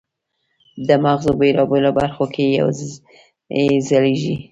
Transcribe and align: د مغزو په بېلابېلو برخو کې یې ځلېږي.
د 0.87 0.89
مغزو 1.03 1.31
په 1.33 1.37
بېلابېلو 1.39 1.91
برخو 1.99 2.23
کې 2.33 2.45
یې 3.55 3.65
ځلېږي. 3.87 4.35